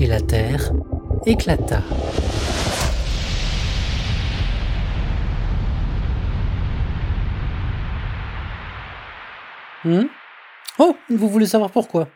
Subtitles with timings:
[0.00, 0.72] et la Terre
[1.26, 1.82] éclata.
[9.84, 10.04] Hmm?
[10.78, 12.08] Oh, vous voulez savoir pourquoi?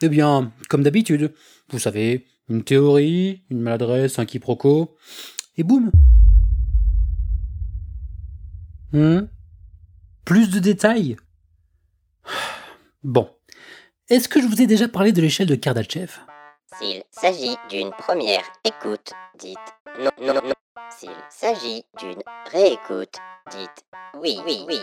[0.00, 1.34] Eh bien, comme d'habitude,
[1.70, 4.96] vous savez, une théorie, une maladresse, un quiproquo,
[5.58, 5.90] et boum!
[8.92, 9.26] Hmm?
[10.24, 11.16] Plus de détails?
[13.04, 13.28] Bon.
[14.08, 16.18] Est-ce que je vous ai déjà parlé de l'échelle de Kardashev?
[16.74, 19.58] S'il s'agit d'une première écoute, dites
[20.00, 20.52] non, non, non.
[20.90, 23.16] S'il s'agit d'une réécoute,
[23.50, 23.84] dites
[24.14, 24.80] oui, oui, oui.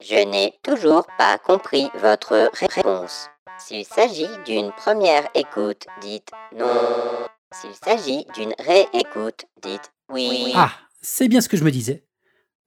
[0.00, 3.28] Je n'ai toujours pas compris votre réponse.
[3.58, 7.26] S'il s'agit d'une première écoute, dites non.
[7.52, 10.52] S'il s'agit d'une réécoute, dites oui.
[10.54, 12.04] Ah, c'est bien ce que je me disais.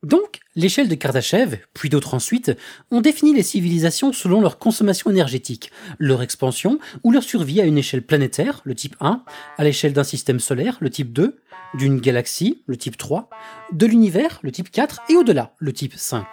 [0.05, 2.51] Donc, l'échelle de Kardashev, puis d'autres ensuite,
[2.91, 7.79] ont défini les civilisations selon leur consommation énergétique, leur expansion ou leur survie à une
[7.79, 9.23] échelle planétaire, le type 1,
[9.57, 11.39] à l'échelle d'un système solaire, le type 2,
[11.73, 13.31] d'une galaxie, le type 3,
[13.71, 16.23] de l'univers, le type 4, et au-delà, le type 5.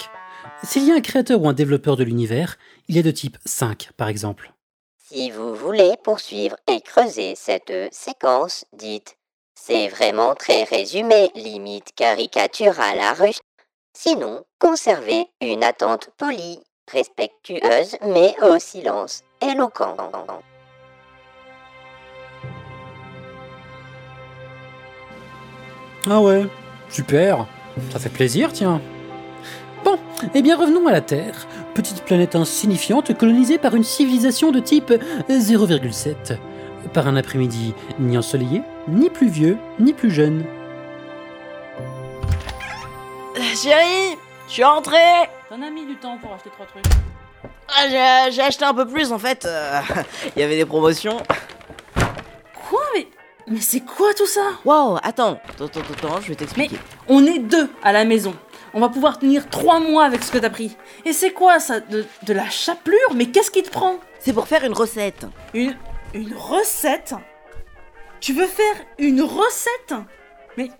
[0.64, 3.88] S'il y a un créateur ou un développeur de l'univers, il est de type 5,
[3.96, 4.52] par exemple.
[4.98, 9.16] Si vous voulez poursuivre et creuser cette séquence, dites
[9.64, 13.40] c'est vraiment très résumé, limite caricatural à russe.
[13.94, 19.96] Sinon, conservez une attente polie, respectueuse, mais au silence éloquent.
[26.08, 26.46] Ah ouais,
[26.88, 27.46] super,
[27.90, 28.80] ça fait plaisir, tiens.
[29.84, 29.98] Bon,
[30.34, 34.92] eh bien revenons à la Terre, petite planète insignifiante colonisée par une civilisation de type
[35.28, 36.38] 0,7.
[36.94, 40.44] Par un après-midi ni ensoleillé, ni plus vieux, ni plus jeune.
[43.56, 44.16] Chérie,
[44.48, 44.96] je suis rentré
[45.48, 46.84] T'en as mis du temps pour acheter trois trucs.
[47.68, 49.44] Ah, j'ai- J'ai acheté un peu plus en fait.
[49.44, 49.80] euh,
[50.36, 51.18] Il y avait des promotions.
[52.68, 53.06] Quoi Mais,
[53.46, 54.40] mais c'est quoi tout ça?
[54.64, 56.78] Wow, attends, attends, attends, attends, je vais Mais t'expliquer.
[57.08, 58.34] on est deux à la maison.
[58.74, 60.74] On va pouvoir tenir trois mois avec ce que t'as pris.
[61.04, 62.98] Et c'est quoi ça de, de la chapelure?
[63.14, 63.96] Mais qu'est-ce qui te prend?
[64.18, 65.26] C'est pour faire une recette.
[65.52, 65.76] Une,
[66.14, 67.14] une recette?
[68.20, 69.94] Tu veux faire une recette?
[70.56, 70.70] Mais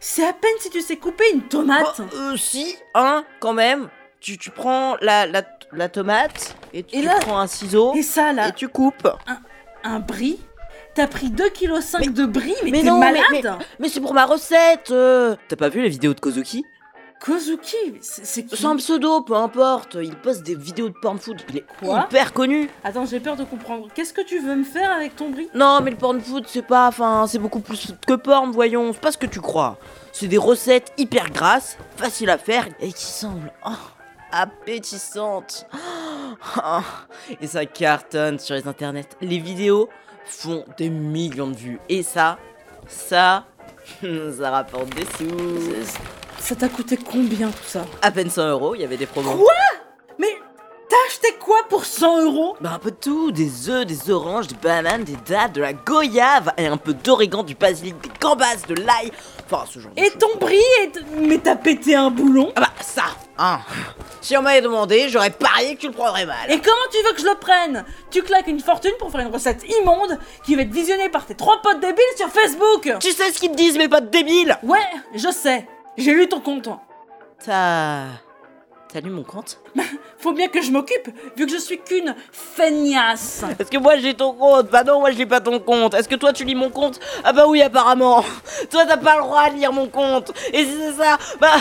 [0.00, 2.00] c'est à peine si tu sais couper une tomate.
[2.00, 3.88] Oh, euh, si, hein, quand même.
[4.20, 8.02] Tu, tu prends la, la, la tomate et tu Et là- prends un ciseau Et
[8.02, 9.08] ça là, et tu coupes.
[9.82, 10.38] un brie
[10.94, 14.14] T'as pris 2,5 kg de brie Mais, mais t'es non, mais- malade Mais c'est pour
[14.14, 15.34] ma recette euh.
[15.48, 16.64] T'as pas vu les vidéos de Kozuki?
[17.24, 19.96] Kozuki, c'est qui C'est un pseudo, peu importe.
[19.98, 21.40] Il poste des vidéos de porn food.
[21.48, 22.68] Il est Quoi hyper connu.
[22.82, 23.88] Attends, j'ai peur de comprendre.
[23.94, 26.66] Qu'est-ce que tu veux me faire avec ton brie Non, mais le porn food, c'est
[26.66, 26.86] pas.
[26.88, 28.92] Enfin, c'est beaucoup plus que porn, voyons.
[28.92, 29.78] C'est pas ce que tu crois.
[30.12, 33.52] C'est des recettes hyper grasses, faciles à faire et qui semblent.
[33.66, 33.70] oh,
[34.30, 35.66] appétissantes.
[36.58, 36.80] Oh,
[37.40, 39.08] et ça cartonne sur les internets.
[39.22, 39.88] Les vidéos
[40.26, 41.80] font des millions de vues.
[41.88, 42.38] Et ça,
[42.86, 43.46] ça,
[44.02, 46.23] ça rapporte des sous.
[46.44, 49.32] Ça t'a coûté combien tout ça À peine 100 euros, il y avait des promos.
[49.34, 49.52] Quoi
[50.18, 50.28] Mais
[50.90, 54.48] t'as acheté quoi pour 100 euros Bah un peu de tout, des œufs, des oranges,
[54.48, 58.56] des bananes, des dattes, de la goyave et un peu d'origan, du basilic, des gambas,
[58.68, 59.10] de l'ail,
[59.50, 60.18] enfin ce genre de Et choses.
[60.18, 60.92] ton brie est...
[61.16, 63.04] Mais t'as pété un boulon Ah bah ça,
[63.38, 63.60] hein
[64.20, 66.50] Si on m'avait demandé, j'aurais parié que tu le prendrais mal.
[66.52, 69.32] Et comment tu veux que je le prenne Tu claques une fortune pour faire une
[69.32, 73.32] recette immonde qui va être visionnée par tes trois potes débiles sur Facebook Tu sais
[73.32, 74.58] ce qu'ils te disent mes potes débiles?
[74.62, 74.78] Ouais,
[75.14, 75.66] je sais.
[75.96, 76.68] J'ai lu ton compte.
[77.44, 78.06] T'as...
[78.92, 79.58] T'as lu mon compte?
[80.18, 83.42] Faut bien que je m'occupe, vu que je suis qu'une feignasse.
[83.58, 84.70] Est-ce que moi j'ai ton compte?
[84.70, 85.94] Bah non, moi je lis pas ton compte.
[85.94, 87.00] Est-ce que toi tu lis mon compte?
[87.24, 88.24] Ah bah oui apparemment.
[88.70, 90.32] Toi t'as pas le droit de lire mon compte.
[90.52, 91.56] Et si c'est ça, bah...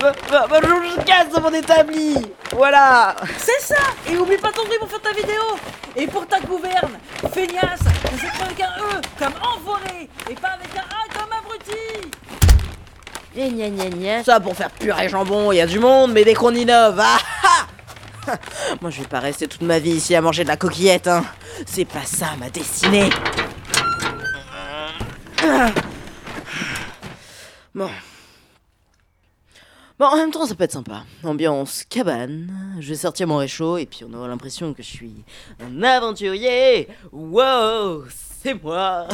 [0.00, 2.16] bah, bah, bah, je casse mon établi.
[2.56, 3.14] Voilà.
[3.38, 5.42] C'est ça Et oublie pas ton brie pour faire ta vidéo
[5.94, 6.98] Et pour ta gouverne,
[7.32, 7.80] feignasse,
[8.20, 11.01] s'écrit avec un E, comme enfoiré, et pas avec un A
[14.24, 17.18] Ça pour faire purée jambon, il y a du monde, mais dès qu'on innove, ah
[17.44, 18.36] ah
[18.80, 21.24] Moi je vais pas rester toute ma vie ici à manger de la coquillette, hein.
[21.66, 23.10] C'est pas ça ma destinée.
[27.74, 27.88] Bon.
[29.98, 31.04] Bon, en même temps, ça peut être sympa.
[31.22, 32.76] Ambiance cabane.
[32.80, 35.24] Je vais sortir mon réchaud et puis on aura l'impression que je suis
[35.60, 36.88] un aventurier.
[37.12, 38.04] Wow,
[38.42, 39.06] c'est moi.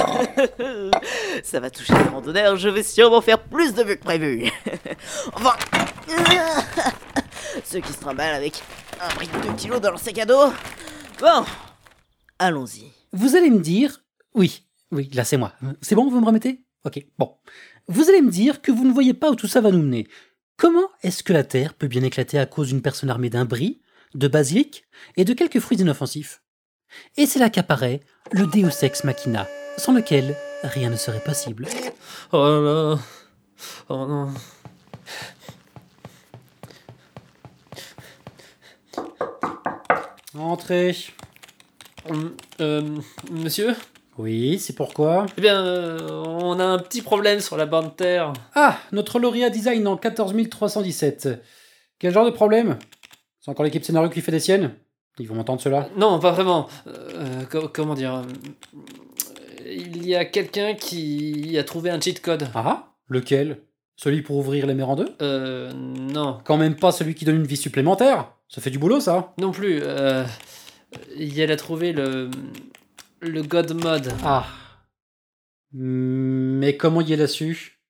[1.43, 2.57] ça va toucher les randonneurs.
[2.57, 4.51] Je vais sûrement faire plus de vues que prévu.
[5.35, 5.55] enfin,
[7.65, 8.63] ceux qui se trimballent avec
[9.01, 10.53] un brick de 2 kilos dans leur sac à dos.
[11.21, 11.45] Bon,
[12.39, 12.85] allons-y.
[13.13, 14.03] Vous allez me dire.
[14.35, 15.53] Oui, oui, là c'est moi.
[15.83, 16.65] C'est bon, vous me remettez?
[16.85, 17.37] Ok, bon.
[17.89, 20.07] Vous allez me dire que vous ne voyez pas où tout ça va nous mener.
[20.57, 23.81] Comment est-ce que la Terre peut bien éclater à cause d'une personne armée d'un brie,
[24.15, 24.85] de basilic
[25.17, 26.43] et de quelques fruits inoffensifs?
[27.17, 28.01] Et c'est là qu'apparaît
[28.33, 29.47] le Deus Ex Machina,
[29.77, 31.67] sans lequel rien ne serait possible.
[32.33, 32.99] Oh là là.
[33.89, 34.29] Oh non.
[40.39, 40.95] Entrez.
[42.09, 42.83] Hum, euh,
[43.31, 43.75] monsieur?
[44.19, 45.27] Oui, c'est pourquoi?
[45.37, 48.33] Eh bien, euh, on a un petit problème sur la bande terre.
[48.55, 51.29] Ah, notre lauréat design en 14317.
[51.99, 52.79] Quel genre de problème?
[53.41, 54.75] C'est encore l'équipe scénario qui fait des siennes?
[55.19, 55.89] Ils vont m'entendre cela?
[55.97, 56.69] Non, pas vraiment.
[56.87, 58.23] Euh, co- comment dire euh,
[59.67, 62.49] Il y a quelqu'un qui a trouvé un cheat code.
[62.55, 63.63] Ah Lequel?
[63.97, 65.09] Celui pour ouvrir les mers en deux?
[65.23, 66.39] Euh, non.
[66.45, 69.51] Quand même pas celui qui donne une vie supplémentaire Ça fait du boulot ça Non
[69.51, 69.81] plus.
[69.83, 70.25] Euh,
[71.19, 72.31] elle a trouvé le,
[73.21, 74.13] le God Mode.
[74.25, 74.47] Ah.
[75.73, 77.81] Mais comment y est là-dessus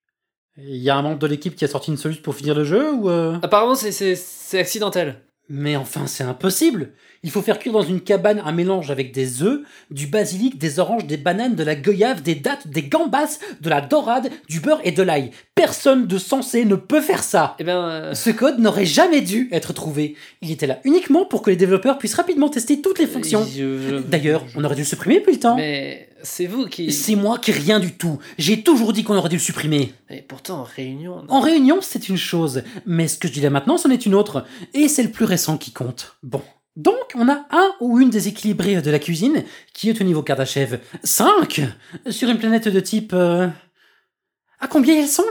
[0.57, 2.65] Il y a un membre de l'équipe qui a sorti une solution pour finir le
[2.65, 3.39] jeu ou euh?
[3.43, 5.21] Apparemment, c'est accidentel.
[5.50, 6.93] Mais enfin, c'est impossible
[7.25, 9.61] Il faut faire cuire dans une cabane un mélange avec des œufs,
[9.91, 13.81] du basilic, des oranges, des bananes, de la goyave, des dattes, des gambas, de la
[13.81, 15.31] dorade, du beurre et de l'ail.
[15.55, 19.49] Personne de sensé ne peut faire ça Eh bien, euh, Ce code n'aurait jamais dû
[19.50, 20.15] être trouvé.
[20.43, 23.44] Il était là uniquement pour que les développeurs puissent rapidement tester toutes les fonctions.
[23.44, 25.56] je- je- D'ailleurs, on aurait dû le supprimer depuis le temps.
[25.56, 26.93] Mais c'est vous qui.
[26.93, 28.19] C'est moi qui rien du tout.
[28.38, 29.93] J'ai toujours dit qu'on aurait dû le supprimer.
[30.11, 31.25] Et pourtant, en réunion.
[31.29, 34.15] En réunion, c'est une chose, mais ce que je dis là maintenant, c'en est une
[34.15, 34.44] autre.
[34.75, 36.17] Et c'est le plus récent qui compte.
[36.23, 36.43] Bon.
[36.76, 40.79] Donc, on a un ou une déséquilibrée de la cuisine qui est au niveau Kardashev
[41.03, 41.61] 5
[42.09, 43.12] sur une planète de type.
[43.15, 43.49] euh,
[44.61, 45.25] À combien elles sont?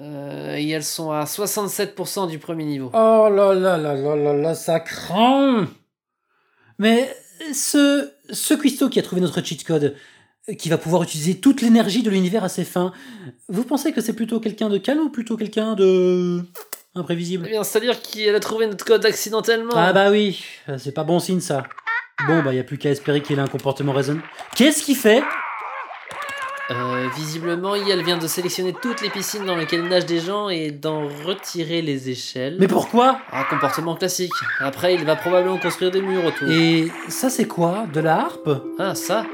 [0.00, 2.90] Euh, et elles sont à 67% du premier niveau.
[2.92, 5.68] Oh là là là là là là, ça craint
[6.78, 7.08] Mais
[7.52, 9.94] ce, ce cuistot qui a trouvé notre cheat code,
[10.48, 12.92] euh, qui va pouvoir utiliser toute l'énergie de l'univers à ses fins,
[13.48, 16.42] vous pensez que c'est plutôt quelqu'un de calme ou plutôt quelqu'un de.
[16.94, 17.44] imprévisible?
[17.46, 19.72] Eh bien, c'est-à-dire qu'elle a trouvé notre code accidentellement.
[19.74, 20.44] Ah bah oui,
[20.78, 21.64] c'est pas bon signe ça.
[22.26, 24.26] Bon bah y a plus qu'à espérer qu'il ait un comportement raisonnable.
[24.56, 25.22] Qu'est-ce qu'il fait?
[26.70, 30.70] Euh, visiblement, elle vient de sélectionner toutes les piscines dans lesquelles nagent des gens et
[30.70, 32.56] d'en retirer les échelles.
[32.60, 34.32] Mais pourquoi Un comportement classique.
[34.60, 36.48] Après, il va probablement construire des murs autour.
[36.50, 39.24] Et ça c'est quoi De la harpe Ah, ça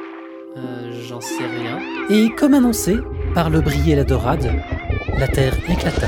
[0.56, 1.80] euh, J'en sais rien.
[2.08, 2.98] Et comme annoncé
[3.34, 4.52] par le bris et la dorade,
[5.18, 6.06] la terre éclata.